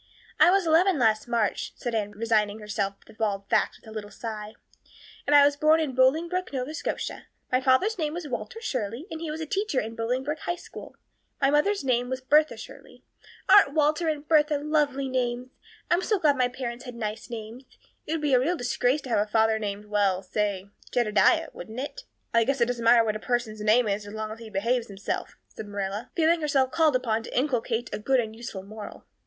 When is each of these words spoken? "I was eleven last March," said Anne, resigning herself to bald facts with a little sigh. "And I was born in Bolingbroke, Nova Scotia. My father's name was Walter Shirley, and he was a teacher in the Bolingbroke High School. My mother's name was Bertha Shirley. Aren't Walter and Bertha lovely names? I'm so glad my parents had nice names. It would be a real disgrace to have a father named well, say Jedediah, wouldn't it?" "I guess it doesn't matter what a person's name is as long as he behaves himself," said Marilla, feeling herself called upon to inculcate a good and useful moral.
"I 0.39 0.49
was 0.49 0.65
eleven 0.65 0.97
last 0.97 1.27
March," 1.27 1.73
said 1.75 1.93
Anne, 1.93 2.13
resigning 2.13 2.57
herself 2.57 2.95
to 3.05 3.13
bald 3.13 3.47
facts 3.51 3.79
with 3.79 3.87
a 3.87 3.91
little 3.91 4.09
sigh. 4.09 4.53
"And 5.27 5.35
I 5.35 5.45
was 5.45 5.55
born 5.55 5.79
in 5.79 5.93
Bolingbroke, 5.93 6.51
Nova 6.51 6.73
Scotia. 6.73 7.27
My 7.51 7.61
father's 7.61 7.99
name 7.99 8.15
was 8.15 8.27
Walter 8.27 8.59
Shirley, 8.59 9.05
and 9.11 9.21
he 9.21 9.29
was 9.29 9.41
a 9.41 9.45
teacher 9.45 9.79
in 9.79 9.91
the 9.91 9.97
Bolingbroke 9.97 10.39
High 10.39 10.55
School. 10.55 10.95
My 11.39 11.51
mother's 11.51 11.83
name 11.83 12.09
was 12.09 12.19
Bertha 12.19 12.57
Shirley. 12.57 13.03
Aren't 13.47 13.75
Walter 13.75 14.07
and 14.07 14.27
Bertha 14.27 14.57
lovely 14.57 15.07
names? 15.07 15.49
I'm 15.91 16.01
so 16.01 16.17
glad 16.17 16.35
my 16.35 16.47
parents 16.47 16.85
had 16.85 16.95
nice 16.95 17.29
names. 17.29 17.65
It 18.07 18.13
would 18.13 18.21
be 18.23 18.33
a 18.33 18.39
real 18.39 18.57
disgrace 18.57 19.01
to 19.01 19.09
have 19.09 19.19
a 19.19 19.29
father 19.29 19.59
named 19.59 19.85
well, 19.85 20.23
say 20.23 20.71
Jedediah, 20.91 21.49
wouldn't 21.53 21.79
it?" 21.79 22.05
"I 22.33 22.43
guess 22.43 22.59
it 22.59 22.65
doesn't 22.65 22.83
matter 22.83 23.03
what 23.03 23.15
a 23.15 23.19
person's 23.19 23.61
name 23.61 23.87
is 23.87 24.07
as 24.07 24.15
long 24.15 24.31
as 24.31 24.39
he 24.39 24.49
behaves 24.49 24.87
himself," 24.87 25.35
said 25.49 25.67
Marilla, 25.67 26.09
feeling 26.15 26.41
herself 26.41 26.71
called 26.71 26.95
upon 26.95 27.21
to 27.21 27.37
inculcate 27.37 27.91
a 27.93 27.99
good 27.99 28.19
and 28.19 28.35
useful 28.35 28.63
moral. 28.63 29.05